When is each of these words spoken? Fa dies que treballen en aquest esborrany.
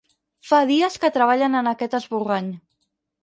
Fa 0.51 0.61
dies 0.71 0.95
que 1.03 1.11
treballen 1.17 1.59
en 1.59 1.71
aquest 1.73 1.95
esborrany. 1.99 2.49